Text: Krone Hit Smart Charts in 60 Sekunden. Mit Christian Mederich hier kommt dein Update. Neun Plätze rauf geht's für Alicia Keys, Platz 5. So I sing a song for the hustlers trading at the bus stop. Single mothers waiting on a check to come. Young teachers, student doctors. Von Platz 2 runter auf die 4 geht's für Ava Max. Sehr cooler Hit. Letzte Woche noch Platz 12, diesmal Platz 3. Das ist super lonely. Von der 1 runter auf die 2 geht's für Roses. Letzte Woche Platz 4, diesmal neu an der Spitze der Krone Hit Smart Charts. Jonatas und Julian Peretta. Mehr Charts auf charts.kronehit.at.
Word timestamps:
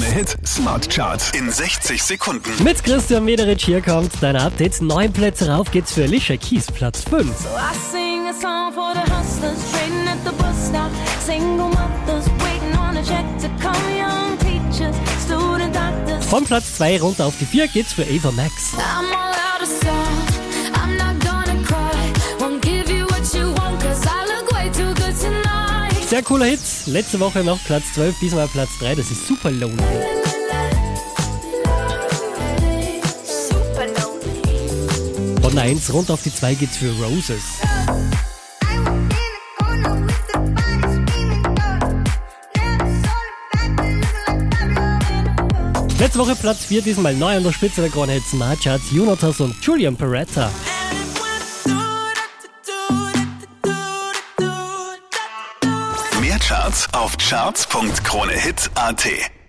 Krone 0.00 0.12
Hit 0.12 0.36
Smart 0.46 0.88
Charts 0.88 1.30
in 1.32 1.50
60 1.50 2.02
Sekunden. 2.02 2.50
Mit 2.64 2.82
Christian 2.82 3.24
Mederich 3.24 3.64
hier 3.64 3.82
kommt 3.82 4.12
dein 4.20 4.36
Update. 4.36 4.80
Neun 4.80 5.12
Plätze 5.12 5.50
rauf 5.50 5.70
geht's 5.70 5.92
für 5.92 6.04
Alicia 6.04 6.36
Keys, 6.36 6.66
Platz 6.72 7.04
5. 7.04 7.26
So 7.26 7.48
I 7.48 7.74
sing 7.90 8.26
a 8.26 8.32
song 8.32 8.72
for 8.72 8.94
the 8.94 9.12
hustlers 9.12 9.58
trading 9.70 10.08
at 10.08 10.24
the 10.24 10.32
bus 10.42 10.68
stop. 10.68 10.90
Single 11.24 11.68
mothers 11.68 12.26
waiting 12.40 12.78
on 12.78 12.96
a 12.96 13.02
check 13.02 13.26
to 13.40 13.48
come. 13.60 13.76
Young 13.94 14.38
teachers, 14.38 14.96
student 15.22 15.74
doctors. 15.74 16.26
Von 16.26 16.44
Platz 16.44 16.76
2 16.76 17.00
runter 17.00 17.26
auf 17.26 17.34
die 17.38 17.46
4 17.46 17.68
geht's 17.68 17.92
für 17.92 18.04
Ava 18.04 18.30
Max. 18.30 18.72
Sehr 26.10 26.24
cooler 26.24 26.46
Hit. 26.46 26.58
Letzte 26.86 27.20
Woche 27.20 27.44
noch 27.44 27.62
Platz 27.66 27.84
12, 27.94 28.16
diesmal 28.20 28.48
Platz 28.48 28.70
3. 28.80 28.96
Das 28.96 29.12
ist 29.12 29.28
super 29.28 29.48
lonely. 29.48 29.76
Von 35.40 35.54
der 35.54 35.62
1 35.62 35.92
runter 35.92 36.14
auf 36.14 36.22
die 36.24 36.34
2 36.34 36.54
geht's 36.54 36.78
für 36.78 36.90
Roses. 37.00 37.44
Letzte 46.00 46.18
Woche 46.18 46.34
Platz 46.34 46.64
4, 46.64 46.82
diesmal 46.82 47.14
neu 47.14 47.36
an 47.36 47.44
der 47.44 47.52
Spitze 47.52 47.82
der 47.82 47.90
Krone 47.90 48.14
Hit 48.14 48.24
Smart 48.24 48.60
Charts. 48.60 48.90
Jonatas 48.90 49.38
und 49.38 49.54
Julian 49.64 49.94
Peretta. 49.94 50.50
Mehr 56.30 56.38
Charts 56.38 56.86
auf 56.92 57.18
charts.kronehit.at. 57.18 59.39